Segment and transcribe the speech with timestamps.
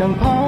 [0.00, 0.39] 想跑。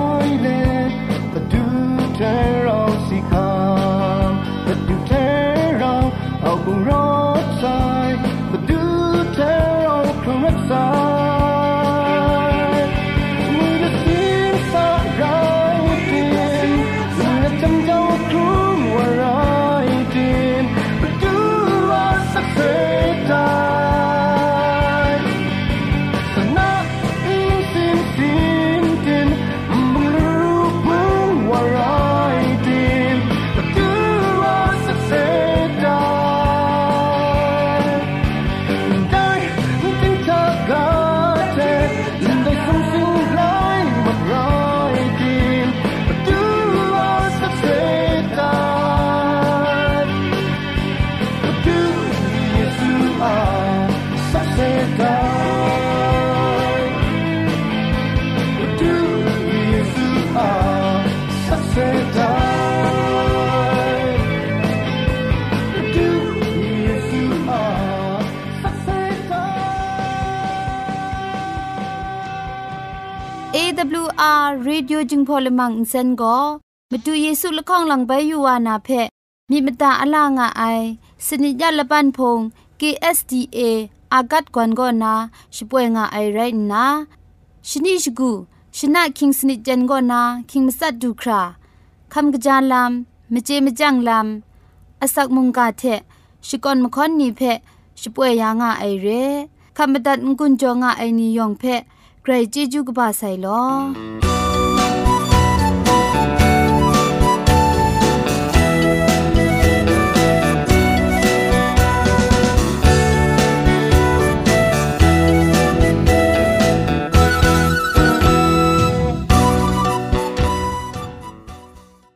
[74.42, 76.36] AWR Radio จึงพอลมังอินเซนก็
[76.90, 78.88] มาดูเยซูละข้องหลังใบยูวานาเพ
[79.50, 80.62] มีมตาอลางอไอ
[81.26, 82.38] สนิจยาละปันพง
[82.80, 83.60] KSDA
[84.12, 85.14] อากัดกวนก็นา
[85.54, 86.38] ช่วยงาไอไร
[86.72, 86.84] นะ
[87.68, 88.30] ชนิชกู
[88.76, 91.40] ชนะคิงสนิจันก็นาคิงมัสัดดูครา
[92.12, 95.82] คำกระจายลำมเจมจังลำอาศักมุงกาเท
[96.46, 97.40] ชิกอนมคอนนีเพ
[98.00, 99.08] ช่วยยางาไอเร
[99.76, 101.64] คำบัดงกุนจงาไอนิยองเพ
[102.24, 103.62] ใครจีจูกบาไซลอ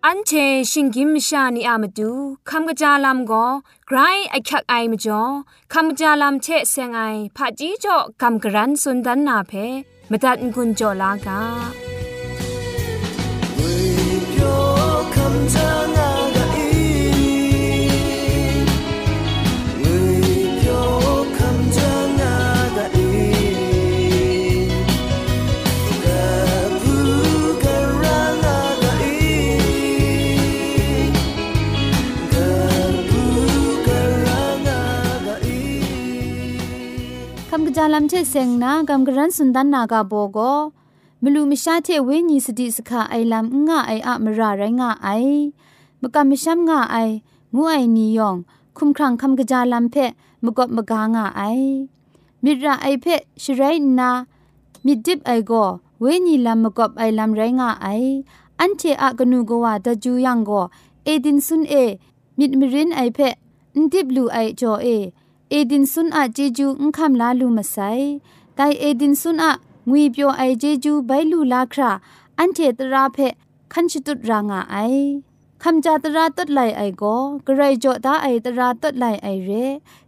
[0.09, 0.33] อันเช
[0.71, 2.11] ชิงกิมชานีอามาดู
[2.51, 3.47] คำกระจาลำก็
[3.87, 3.99] ไกร
[4.31, 5.23] ไอคักไอมาจ่อ
[5.73, 7.01] คำกระจาลำเชเซงไอ
[7.37, 9.53] ผาจีจ่อคำกระรันสุนดันนาเพ
[10.11, 11.41] มตัดกุญจ่อลากา
[15.15, 40.39] คำจางจาลัมเชเซงนากำกระรันสุนดันนากาโบโก
[41.23, 45.09] มลูมิชาเทเวนีสติสขาไอลัมงะไออะมราไรงะไอ
[46.01, 46.97] มกะมิชัมงะไอ
[47.55, 48.37] งูไอนียอง
[48.77, 49.95] คุมครังคำกระจาลัมเพ
[50.45, 51.43] มกบมกางะไอ
[52.45, 53.07] มิระไอเพ
[53.43, 53.63] ชไร
[53.99, 54.11] นา
[54.87, 55.53] มิดิบไอโก
[56.01, 57.87] เวนีลัมมกบไอลัมไรงะไอ
[58.61, 60.51] อันเทอะกนูกวาดจูยังโก
[61.05, 61.75] เอดินซุนเอ
[62.39, 63.19] มิดมิรินไอเพ
[63.77, 64.89] นดิบลูไอจอเอ
[65.51, 67.77] เอดินซุนอะเจจูอุคำลาลูมาไซ
[68.57, 69.53] ไดเอดินซุนอะ
[69.91, 71.91] งွေပြောไอเจจูไบลูลาครา
[72.39, 73.19] อันเทตราเพ
[73.73, 74.77] คันชิตุรางาไอ
[75.63, 77.03] คำจาตราตัดไหลไอโก
[77.47, 79.51] กระไรจอตาไอตราตัดไหลไอเร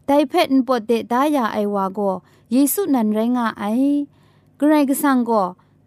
[0.07, 2.01] ไดเพนปดเตตายาไอวาโก
[2.53, 3.65] เยซูนันไรงาไอ
[4.59, 5.31] กระไรกสังโก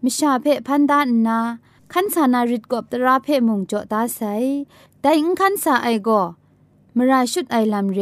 [0.04, 1.39] มิชาเพพันดานนา
[1.92, 4.19] ขันสานาริดกบตราเพมุงจอตาไซ
[5.01, 6.09] ไดอิงขันสาไอโก
[6.95, 8.01] มราชุดไอลำเร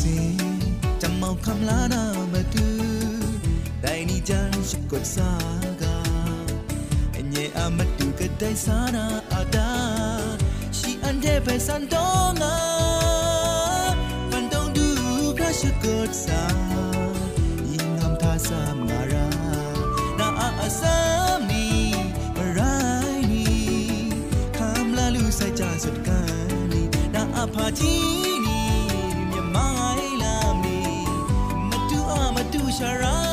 [0.00, 0.16] สี
[1.02, 2.68] จำเมาคำลาหน้ามาดู
[3.82, 5.32] ได้นี่จันสุกดสา
[5.82, 5.98] กา
[7.12, 9.72] เอนเยอามาดูก็ได้สานาอาดา
[10.76, 12.08] ชีอันเดไปสันตอ
[12.42, 12.56] งา
[14.30, 14.88] ฟันต้องดู
[15.36, 16.42] พระชุกดสา
[17.70, 19.28] ยิ่งทำท่าสามงารา
[20.18, 20.98] นาอาสา
[21.38, 21.78] มนี้
[22.36, 22.78] มารา
[23.16, 23.68] ยนี้
[24.58, 28.29] คำลาลูใส่จ่าสุดการนี้นาอาพาที
[32.80, 33.29] 想让。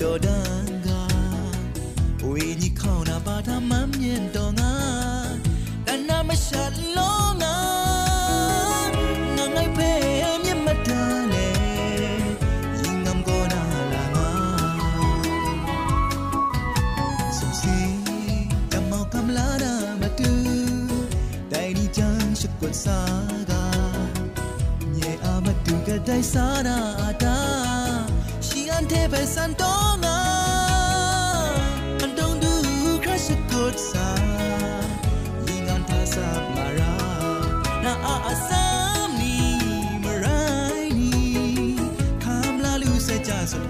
[0.00, 0.88] တော်တန်က
[2.30, 4.72] ဝေကြီးခေါနာပါတာမမြင်တော့ငါ
[5.86, 6.64] တနာမရှာ
[6.96, 7.56] လုံးငါ
[9.36, 9.90] ငါငိုက်ပဲ
[10.42, 11.48] မြင်မတန်လေ
[12.80, 14.28] ရင်ငမ်ကောနာလာငါ
[17.36, 17.76] စုံစီ
[18.72, 20.32] ကမောက်ကမလာတာမတူ
[21.52, 23.00] တိုင်ဒီချမ်းရှိကွန်စာ
[23.50, 23.52] က
[24.96, 26.80] ညေအမတူကတိုင်စာရာ
[27.24, 27.36] တာ
[28.82, 29.61] ante besante
[43.52, 43.60] กสั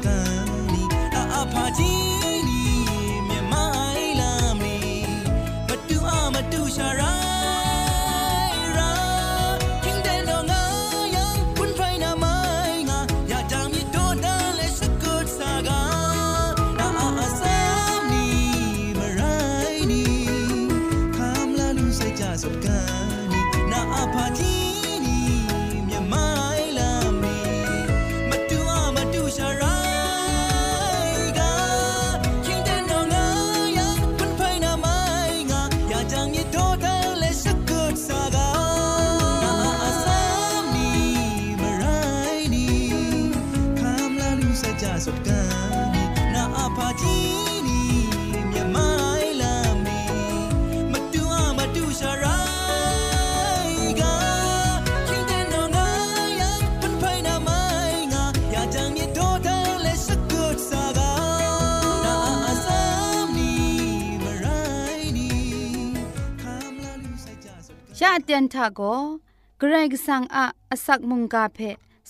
[70.21, 71.59] งอะอสักมุงกาเพ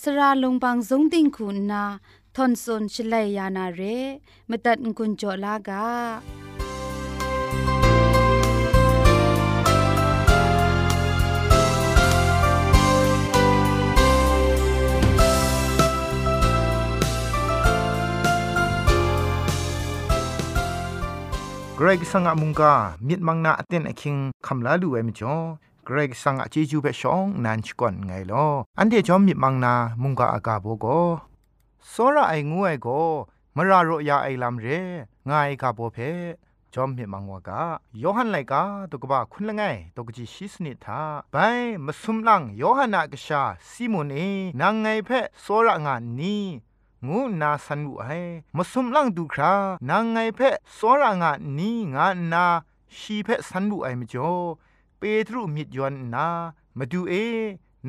[0.00, 1.84] สระลงบางสงติงคุณนา
[2.36, 3.80] ทอนซนชลัยยานาเร
[4.50, 5.86] มตัดกุญจลากา
[21.76, 22.72] เกรกสังอะมุงกา
[23.08, 24.16] มิดมังนาเต็นอคิง
[24.46, 25.36] คำลาลูเอมจ่อ
[25.96, 28.46] รกสังอาจีจูเปชองนันชกอนไงลอ
[28.78, 30.86] อันเดีจอมมีมังนามุงกาอากาโบโก
[31.88, 32.88] โซระไองวยโก
[33.56, 34.66] มรารอยาไอลำเร
[35.30, 35.98] งายกาโบเพ
[36.74, 37.62] จอมมิมังวากา
[37.98, 39.62] โยฮันไลกาตุกบาคุณละไง
[39.96, 41.00] ตุกจิชิสนิทา
[41.32, 41.36] ไป
[41.86, 44.18] มสุมลังโยฮันนากชาซิมุนเอ
[44.60, 46.44] นางไงเพโซระงานนี้
[47.06, 48.06] งูนาสันุไอ
[48.56, 49.54] มสุมลังดูครา
[49.90, 50.40] นางไงเพ
[50.74, 52.44] โซระงานนี้งานนา
[52.98, 54.34] ชีเพสันุไอมจ่อ
[55.04, 56.28] เปตรุมิดยอนนา
[56.78, 57.14] มาดูเอ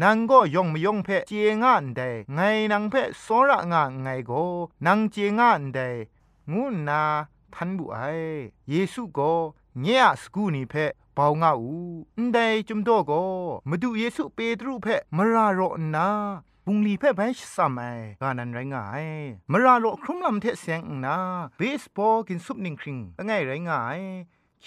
[0.02, 2.02] นางก็ยองมยองเพเจงอันเด
[2.34, 2.40] ไง
[2.72, 2.94] นางเพ
[3.24, 4.44] สระงาไงก็
[4.86, 5.80] นางเจงอันเด
[6.52, 7.02] งูนา
[7.54, 8.00] ทันบุไอ
[8.70, 9.32] เยซูก็
[9.82, 10.74] เงียสกูนี่เพ
[11.16, 11.76] เปาวงาอู
[12.18, 13.24] อันใดจุมโตก็
[13.70, 16.08] มาดูเยซูเปตรุเพมรารอนา
[16.66, 17.22] ปุงลีเพ่ไป
[17.56, 17.82] สัมไอ
[18.22, 19.06] กานันไรงาย
[19.52, 21.18] มราโลครุมลำเทเสียงนา
[21.58, 24.00] เบสบอลกินซุปนิงคริงไงไรงาย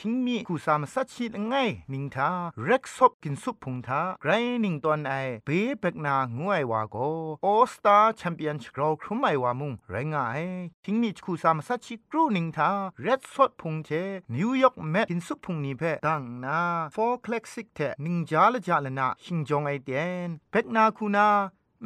[0.01, 1.55] คิงมีคูสามสัตชิดไง
[1.93, 2.31] นิงทา
[2.65, 4.31] เร็กซบกินซุปพุงทาไกร
[4.65, 5.15] นิงตอนไอ
[5.47, 5.51] เบ
[5.81, 6.97] เบกนางวยว่าโก
[7.45, 10.43] ออสตาแชมเปียนชกราวครุมไอว่ามุงไรงาย
[10.85, 12.71] คิงมีคูสามสัตชิกรูนิงทา
[13.03, 13.91] เร็ดสดพุงเท
[14.35, 16.61] นิวยอร์กแมกินซุปพุงนี้เพดังนา
[16.95, 19.91] ฟอร์คล็กซิกเทนิงจาละจาละนาชิงจงไอเด
[20.27, 21.29] นเบกนาคูนา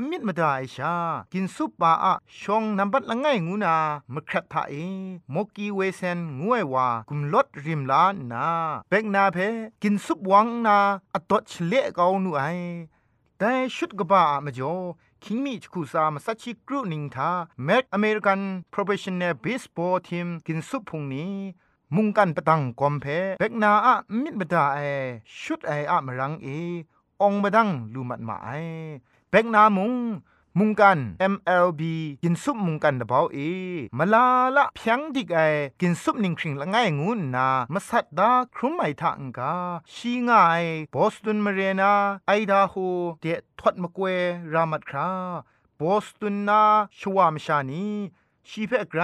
[0.09, 0.95] มิดมาได้ชา
[1.33, 3.77] กินซุปปาอะชงนับบัดละไงงูนา
[4.15, 4.75] มครัดทาเอ
[5.35, 8.47] มกีเวเซนงวยว่ากุมลดริมลานนา
[8.89, 9.39] เบกนาเพ
[9.83, 10.79] กินซุปวังนา
[11.15, 12.43] อตดเฉลกเอาหนูไอ
[13.39, 14.75] แต่ชุดกบ้ามจ่อ
[15.23, 17.31] คิงมีชคูซามสัชิกรุนิงทา
[17.65, 21.33] แม็กอเมริกันโปรเฟชชั่นแนลเบสบอลทีมกินซุปพุงนี้
[21.95, 23.05] มุงกันประตังกอมเพ
[23.39, 24.79] เบกนาอะมิดบดาไอ
[25.41, 26.49] ชุดไออะมรังเอ
[27.23, 28.51] องบดังลูมัดมาไอ
[29.33, 29.95] เบกนามุง
[30.59, 30.99] มุงกัน
[31.33, 31.83] MLB
[32.23, 33.39] กินซุปมุงกันดะเบาเอ
[33.99, 35.39] มาลาละเพียงดิกไอ
[35.81, 39.55] กินซุปนิงคริงละง่ายงูนามาสัตดาครุมไอทางกา
[39.93, 41.93] ชีง่ายบอสตันมาเรนา
[42.29, 42.75] ไอดาโฮ
[43.21, 43.27] เด
[43.59, 44.05] ทอดมะกเว
[44.53, 45.11] รามัดครา
[45.81, 46.63] บอสตันนา
[46.99, 47.87] ชวามชานี
[48.49, 49.03] ชีเพไกร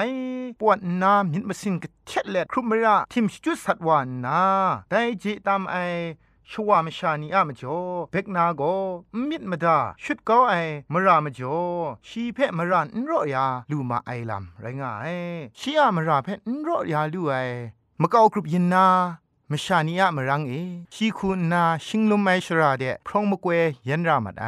[0.61, 4.43] ปวดนามิดมาสินกเช็ดแลครุมระทิมจุดสัตวานนา
[4.91, 5.77] ได้จิตามไอ
[6.51, 7.79] ชัวมชานีอะมจ่อ
[8.11, 8.63] เบกนาโก
[9.29, 10.55] มิดมดาชุดก็ไอ
[10.93, 11.59] มรามจ่อ
[12.07, 15.17] ชีเพมรันรอยาลูมาไอลัมไรงาย
[15.59, 17.33] ชีอะมราเพนรอยาลูไอ
[18.01, 18.87] มะกอกรุปยินนา
[19.51, 20.53] มชานีอะมรังเอ
[20.95, 23.51] ชีคุณนาชิงลุมไมชราเดพรองมะกเว
[23.89, 24.47] ยันรามัดไอ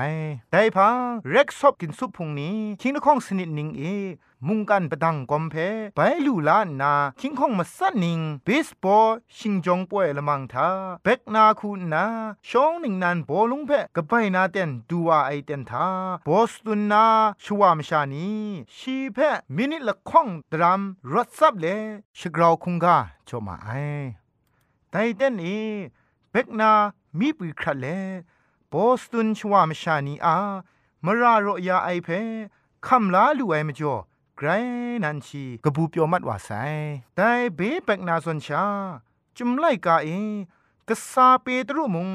[0.50, 0.96] ได้พัง
[1.30, 3.82] เร็กซอบกินซุปพุงนี้คิงนคองสนิดนิงเอ
[4.46, 5.54] มุงกันปะดังกอมเพ
[5.96, 10.68] ไปลูลานาคิงคองมาสันนิงเบสบอลชิงจงป่วยละมังทา
[11.02, 12.04] เบกนาคูนา
[12.48, 15.86] ชองหนิงนันบอลุงเพกะไปนาเต็นดูว่าไอเต็นทา
[16.26, 17.04] บอสตุนนา
[17.44, 18.28] ชัวมชานี
[18.76, 19.18] ชีเพ
[19.56, 20.80] มินิละข้องดรัม
[21.12, 21.66] รถซับเล
[22.18, 22.96] ชกราวคุงกา
[23.28, 23.70] จมาไอ
[24.90, 25.46] ไตเต็นเอ
[26.30, 26.70] เบกนา
[27.18, 27.86] มีปีครัดเล
[28.72, 30.36] บอสตุนชัวมชานีอา
[31.04, 32.08] มราโรยาไอเพ
[32.86, 33.96] คำลาลูไอมจ่อ
[34.40, 34.48] กร
[35.04, 36.50] นันชีกบูเปียวมัดว่าไซ
[37.16, 38.64] แต่เบเปกนาสนชา
[39.36, 40.08] จุมไลกาเอ
[40.88, 42.10] กษาเปตรุมุง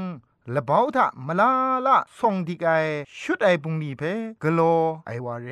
[0.54, 1.52] ละบ่าวทะมลา
[1.86, 2.70] ละส่งดิกไอ
[3.20, 4.02] ชุดไอปุงนีเพ
[4.44, 4.60] กโล
[5.08, 5.50] ไอวาเร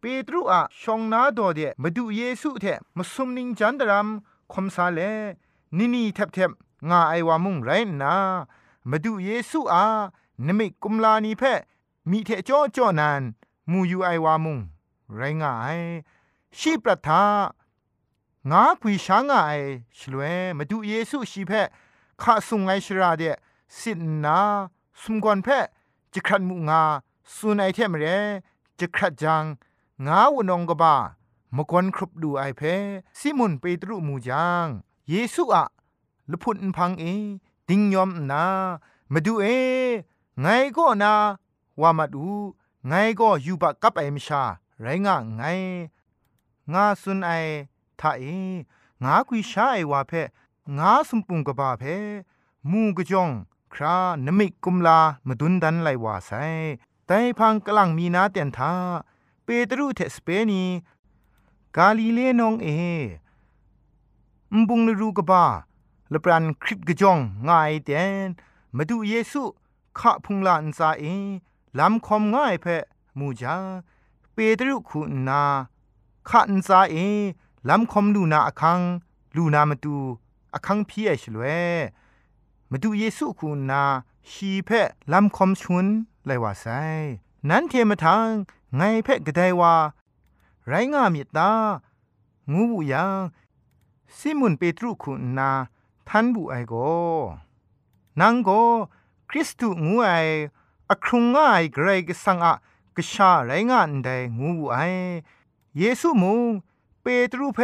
[0.00, 2.64] เปตรุอะชองนาโดเดมาดูเยซูเท
[2.96, 4.08] มสุมนิงจันดรัม
[4.52, 5.00] คมซาเล
[5.76, 6.50] นินีแทบแทบ
[6.90, 7.70] งาไอวามุงไร
[8.02, 8.14] นา
[8.90, 9.84] มาดูเยซูอา
[10.46, 11.42] นมิกุมลานีเพ
[12.10, 13.22] มีเทจ่อจ่อนัน
[13.70, 14.58] มูยูไอวามุง
[15.16, 15.78] ไรงาย
[16.58, 17.24] ชีประทา
[18.50, 19.36] งาคุยช้างไอ
[19.98, 21.52] ชลวยมาดูเยซูชีเพ
[22.22, 23.22] ข้าสุงไอชราเด
[23.78, 24.38] สินนา
[25.00, 25.48] สมกอนเพ
[26.12, 26.82] จะครันมุงา
[27.34, 28.04] สุนไอเทมเร
[28.78, 29.44] จะครัดจัง
[30.06, 30.94] งาวนองกบา
[31.56, 32.60] มกวนครบดูไอเพ
[33.18, 34.66] ซิมุนเปตรุมูจัง
[35.08, 35.64] เยซูอะ
[36.30, 37.04] ลพุนพังเอ
[37.68, 38.44] ดิงยอมนา
[39.12, 39.46] มาดูเอ
[40.40, 41.14] ไงก็นา
[41.80, 42.26] ว่ามาดู
[42.88, 44.42] ไงก็อยู่บกับไอมชา
[44.82, 45.42] ไรงะไง
[46.72, 47.30] งาสุนไอ
[48.00, 48.24] ทาเอ
[49.02, 50.12] งากุยชาไอวาเพ
[50.78, 51.82] งาสมปุงกบาเพ
[52.70, 53.30] มูกจอง
[53.72, 56.30] ครานมิกุมลามาดุนดันไลวาไซ
[57.06, 58.72] แต่พังกลังมีนาเตียนทา
[59.44, 60.64] เปตรุเทสเปนี
[61.76, 62.68] กาลิเลนองเอ
[64.54, 65.44] มบุงนรูกบา
[66.12, 68.28] ละปรันคริปกจองงายเตียน
[68.76, 69.42] มาดูเยซู
[69.98, 71.04] ขะพุงลานซาเอ
[71.78, 72.66] ลำคอมง่ายเพ
[73.18, 73.56] มูจา
[74.32, 75.42] เปตรุคุณนา
[76.28, 76.96] ขะนซาเอ
[77.68, 78.80] ลำคมลูนาอคัง
[79.36, 79.96] ลูนามาตู
[80.54, 81.44] อคังพี่เอชลเว
[82.70, 83.82] มาดูเยซูคุณนา
[84.30, 84.70] ชีเพ
[85.12, 85.86] ลำคมชุน
[86.24, 86.66] เลยว่าไซ
[87.48, 88.28] นั้นเทมาทาง
[88.76, 89.74] ไงเพกระไดว่า
[90.68, 91.50] ไรงามิตา
[92.52, 93.18] งูบุยัง
[94.16, 95.50] ซิมุนเปตรุคุณนา
[96.08, 96.74] ทันบุไอโก
[98.20, 98.50] นังโก
[99.30, 100.10] คริสตุงูไอ
[100.90, 102.54] อครุงง่ายเกรกสังอะ
[102.96, 104.08] กชาไรงานได
[104.40, 104.76] งูไอ
[105.78, 106.40] เยซูมุง
[107.00, 107.60] เปตรุเพ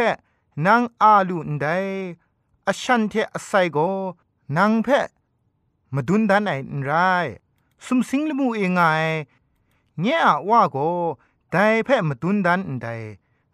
[0.65, 1.65] นางอาลุนได
[2.67, 3.77] อชันเทอไซโก
[4.57, 4.87] นางเพ
[5.93, 6.53] มาดุนดันไอ
[6.85, 6.91] ไร
[7.85, 8.81] สุมสิงลมูเองไง
[10.01, 10.77] เงี้ยว่าโก
[11.51, 12.87] ไดเพมาดุนดันได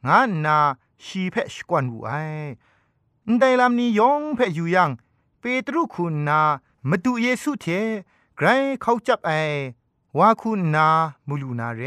[0.07, 0.57] งานนา
[1.03, 2.11] ชีเพชกวนบุไอ
[3.39, 4.89] ไดลำนี้ยองเพอยู่ยัง
[5.39, 6.41] เปตรุคุณนา
[6.89, 7.65] มาดูเยซูเท
[8.37, 8.47] ไกร
[8.81, 9.31] เขาจับไอ
[10.17, 10.87] ว่าคุณนา
[11.27, 11.81] มูลูนาเร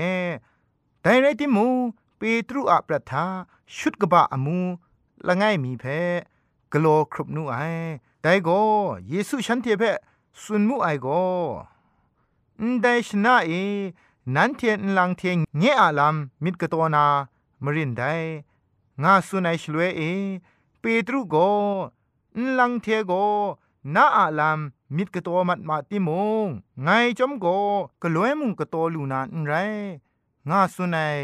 [1.02, 1.66] ไดไรติมู
[2.16, 3.24] เปตรุอัปรัฐา
[3.76, 4.58] ชุดกบะอมู
[5.26, 5.84] ละไงมีเพ
[6.72, 7.56] กโลครบนูไอ
[8.22, 8.48] ไดโก
[9.08, 9.82] เยซูฉันเทเพ
[10.42, 11.06] สุนมูไอโก
[12.60, 13.52] นไดชนะเอ
[14.34, 17.04] นันเทียนลังเทียงเงอาลัมมิดกตัวนา
[17.64, 18.02] มรินได
[19.02, 20.02] งาสุนัยชลเวเอ
[20.80, 21.36] เปตรุโก
[22.36, 23.12] นลังเทโก
[23.94, 24.60] นาอาลัม
[24.96, 26.10] มิดกะตัวมัดมาติม
[26.44, 26.48] ง
[26.82, 27.46] ไงจอมโก
[28.02, 29.54] กะลวยมุงกะตัวลูนานไร
[30.48, 31.16] งาสุนัย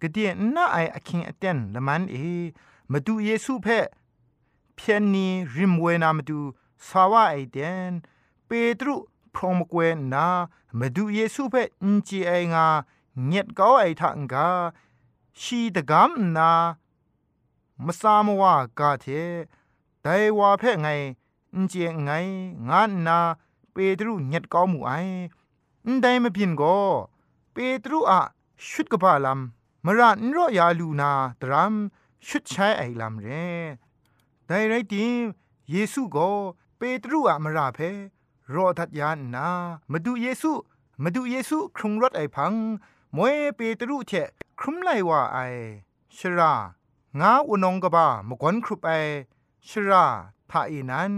[0.00, 2.16] กะเดียนนาไออคิงอเตนละมันเอ
[2.90, 3.78] มาดูเยซูเพ่
[4.74, 6.40] เพียนนีริมเวนามาดู
[6.86, 7.58] สาวาไอเด
[7.90, 7.92] น
[8.46, 8.94] เปตรุ
[9.34, 9.78] พรอมกเว
[10.14, 10.26] นา
[10.78, 12.66] มาดูเยซูเพอินจีไองา
[13.26, 14.48] เงียดก้าไอทังกา
[15.40, 16.52] ชีตะกามนา
[17.84, 19.06] มาสามว่ากาเท
[20.02, 20.06] ได
[20.38, 20.88] ว่าเพ่ไง
[21.54, 22.10] อินจีไง
[22.68, 23.18] งานนา
[23.72, 24.92] เปตรุเงียดก้ามูไอ
[25.86, 26.62] อินไดมาพินโก
[27.52, 28.20] เปตรุอะ
[28.68, 29.40] ชุดกบาลัม
[29.84, 31.10] มรานรอยาลูนา
[31.42, 31.74] ตรัม
[32.26, 33.28] ชุดใช้ไอลำเร
[34.46, 35.24] แต่ไรติม
[35.70, 36.28] เยซูก็
[36.78, 37.78] เปตรุอะมราเพ
[38.54, 39.48] รอทัดยานนา
[39.92, 40.50] มาดูเยซู
[41.02, 42.52] มาดูเยซูครุงรถไอพัง
[43.16, 44.12] มวยเปตรุเท
[44.58, 45.38] ครุมไลว่าไอ
[46.16, 46.52] ชรา
[47.20, 48.90] งาอุนงกบ้ามกวนครุปไอ
[49.68, 50.04] ชรา
[50.50, 51.12] ทาอีนัน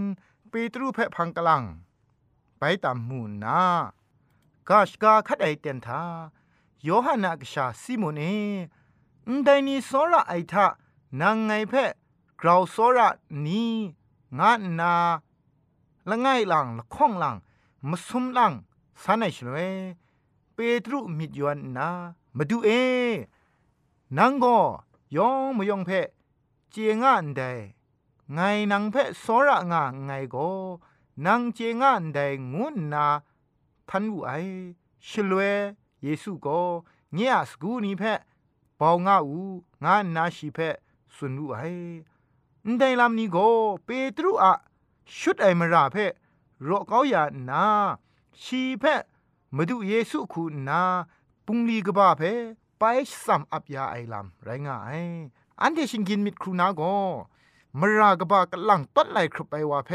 [0.49, 1.63] เปตรุเพพังกลัง
[2.59, 3.61] ไปตามมูนา
[4.69, 6.03] กาชกาคัดไอเตนทา
[6.83, 8.21] โยฮันากชาซิโมเน
[9.27, 10.67] นไดนีโซระไอทะ
[11.21, 11.91] นางไงเพะ
[12.41, 13.09] กราวโซระ
[13.45, 13.63] นี
[14.39, 14.93] งานนา
[16.09, 17.35] ละไงหลังละข้องหลัง
[17.89, 18.53] มาซุมหลัง
[19.03, 19.57] สานไอชลเว
[20.53, 21.89] เปตรุมิดยวนนา
[22.37, 22.69] มาดูเอ
[24.17, 24.57] นังก็
[25.15, 26.07] ยองมยองเพะ
[26.69, 27.41] เจียงอันได
[28.31, 28.39] ไง
[28.71, 30.49] นังเพะสซระงาไงก็
[31.25, 32.19] นังเจงอันได
[32.53, 33.05] งุนนา
[33.89, 34.31] ทันวุไอ
[35.07, 35.41] ชลเว
[36.03, 36.47] เยซูโก
[37.13, 38.19] เงียสกูนีเพะ
[38.79, 39.39] ปองงาอู
[39.83, 40.75] งานนาชีเพะ
[41.15, 41.59] สุนวุไอ
[42.79, 43.47] ไดลำนี้ก็
[43.85, 44.53] เปตรุอะ
[45.19, 46.13] ชุดไอมราเพะ
[46.67, 47.65] รอเกาอย่านา
[48.43, 49.01] ชีเพะ
[49.55, 50.81] มาดูเยซูคูนา
[51.45, 52.21] ปุงลีกบ้าเพ
[52.79, 52.83] ไป
[53.25, 54.89] สัมอับยาไอลำไรงาไอ
[55.61, 56.93] อันที่ชิงกินมิดครูนาก็
[57.79, 59.91] มรากบากลังตัดไหลครุไปว่าเพ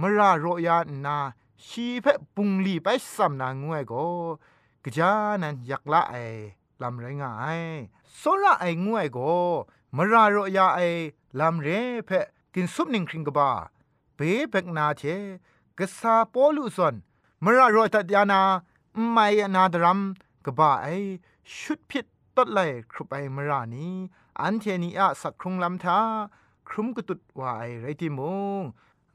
[0.00, 1.18] มราโรยานา
[1.66, 4.04] ชีเพปุงลีไปซัมนางวยก็
[4.84, 6.14] กจานันยักละไอ
[6.82, 7.60] ลำไรง่าย
[8.16, 9.32] โซระไองวยก็
[9.96, 10.80] มราโรยาไอ
[11.40, 11.68] ลำเร
[12.06, 12.10] เพ
[12.54, 13.50] กินซุปนิงคริงกบา
[14.14, 15.02] เปเบกนาเช
[15.78, 16.94] กษาปอลุซอน
[17.44, 18.40] มรารอยตัดยานา
[19.10, 20.00] ไม่นาดรัม
[20.44, 20.86] กบาไอ
[21.56, 22.04] ชุดพิษ
[22.36, 22.58] ตัดไล
[22.90, 23.86] ครุไปมรานี
[24.40, 26.00] อันเทนีอะสักครุงลำทา
[26.70, 28.20] ครุมกตุดวายไรติม
[28.60, 28.62] ง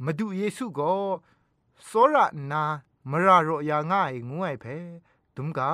[0.04, 0.94] มาดูเยซูก็
[1.86, 2.64] โซระนา
[3.10, 4.66] มรารอยาง่ายงวยเพ
[5.36, 5.72] ดุมกา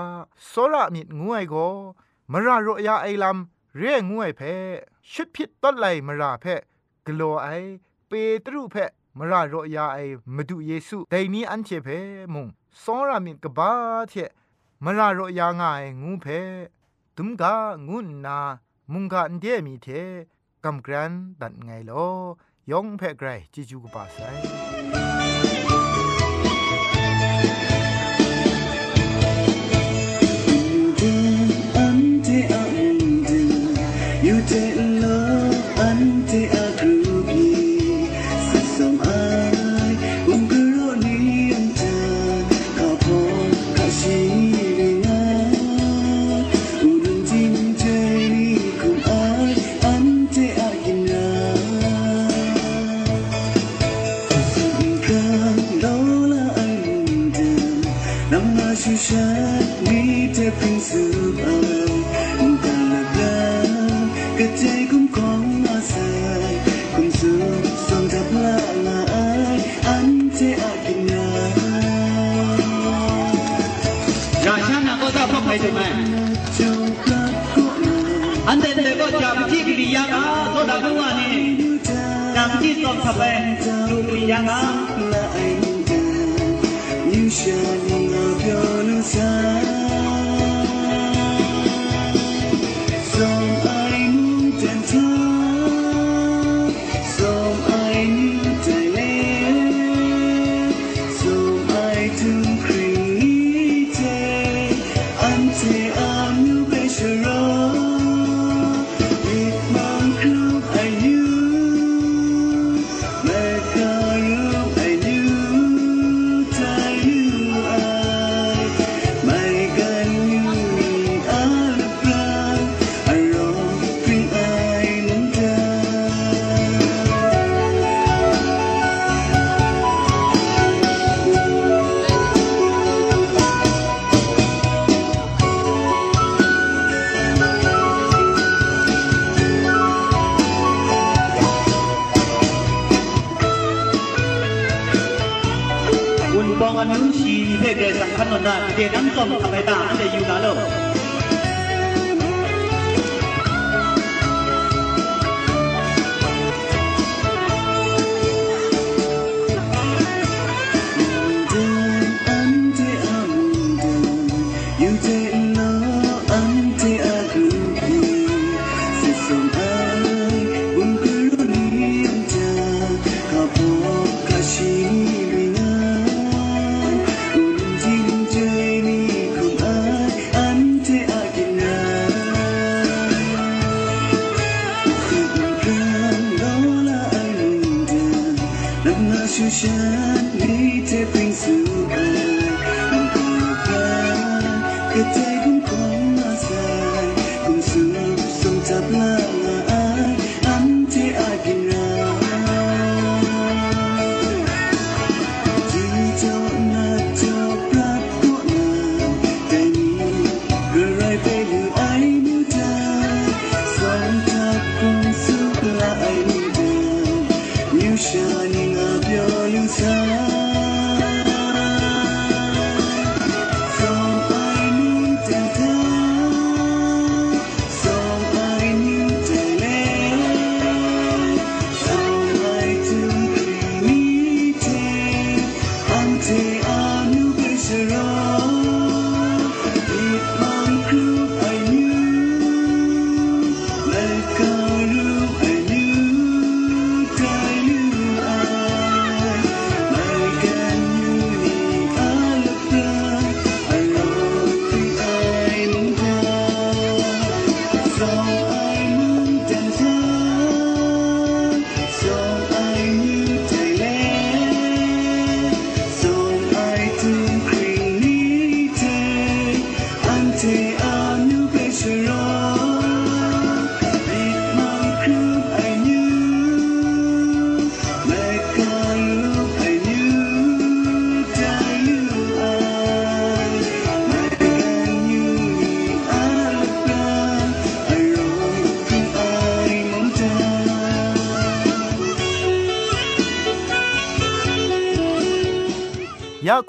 [0.47, 1.67] โซระมิดงวยก็
[2.31, 4.41] มรารอยาไอลำเรื่องวยเพ
[5.11, 6.45] ชุดพิษต้นไหลมราเพ
[7.05, 7.49] กลัวไอ
[8.07, 8.11] เป
[8.45, 8.75] ตรุเพ
[9.17, 9.99] มราโรยาไอ
[10.35, 11.89] มาดูเยซูแต่นี้อันเชเพ
[12.33, 12.47] มุง
[12.81, 13.71] สรามิดกบา
[14.09, 14.13] เท
[14.83, 16.25] มราโรยางายงูเพ
[17.15, 17.53] ตุมกา
[17.87, 18.39] งุนนา
[18.91, 19.87] มุงกาอันเดียมีเท
[20.65, 22.03] กำกรันดัดไงลอ
[22.71, 24.19] ยองเพ่ไกรจิจูกบาไซ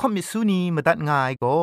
[0.02, 1.58] คมิสซูนีมาตัดง่ายก็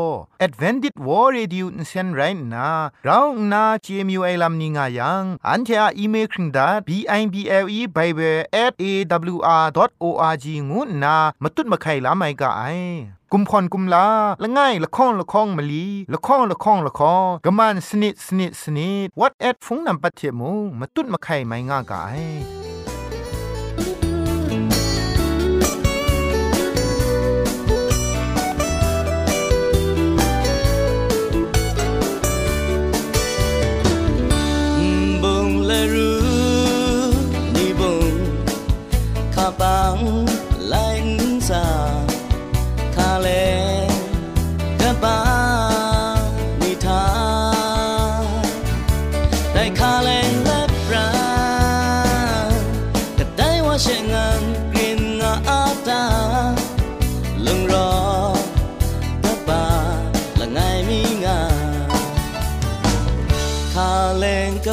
[0.45, 0.95] Advented
[1.36, 2.21] Radio นเซนไร
[2.54, 2.69] น่ะ
[3.06, 8.84] เรางนา CMU ไอลำมนิง่ายังอันที่อาอีเมลคิงดา B I B L E Bible at a
[9.34, 12.78] w r o r g งูนามาตุ้ดมาไข่ละไม่ก่าย
[13.32, 14.08] กุมพรกุมลา
[14.43, 22.69] ละง่ายละค้องละค้องมะลีละค้องละค้องละค้องกะมันสนิดสนิดสนิด what at ฟงนำปัจเจมูมาตุ้ดมาไข่ไม่ง่ายก่าย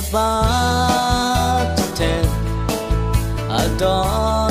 [0.09, 1.85] about to
[3.51, 4.46] I don't.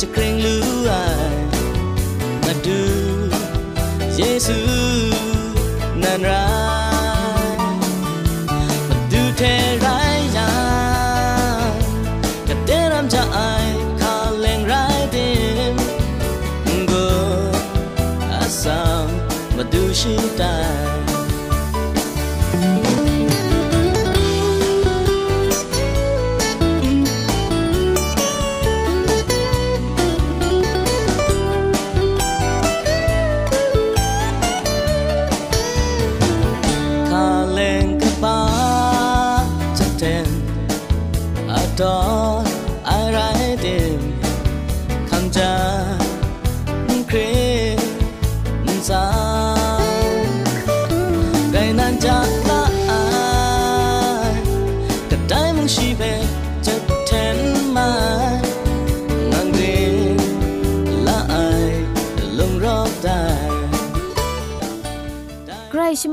[0.00, 0.92] จะเกรงลือไอ
[2.44, 2.80] มาดู
[4.16, 4.58] เยซู
[6.02, 6.46] นันรา
[7.46, 7.56] ย
[8.88, 9.42] มาดูเท
[9.84, 10.54] รายยา
[11.70, 11.74] ง
[12.48, 13.38] กับเดรำจะไอ
[14.00, 15.28] คาเลงรายเต็
[15.72, 15.74] ม
[16.90, 17.06] ก็
[18.32, 19.08] อาสาม
[19.56, 20.63] มาดูชิดา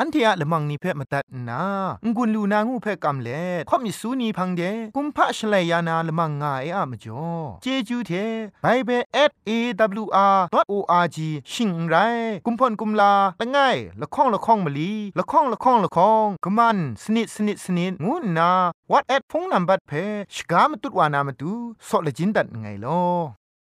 [0.00, 1.62] อันเทียละมังนิเพ่มาตัดนา
[2.16, 4.62] งุนลูนางูเพ่กำเล่ข่อมิสูนีพังเด
[4.96, 7.26] กุมพะชเลยานาละมังงาเออะมจ่อ
[7.62, 8.12] เจจูเท
[8.62, 9.02] ไบเบิล
[9.48, 11.18] @awr.org
[11.52, 11.96] ชิงไร
[12.46, 18.50] กุมพ่นกุมลาละง่ายละข้องละข้องมะลีละข้องละข้องละข้องกะมันสนิดสนิดสนิดงูนา
[18.90, 19.92] what at พงนัมบัดเพ
[20.34, 21.52] ชกามตุดวานามตุ
[21.88, 23.37] ซอเลจินดัดไงลอ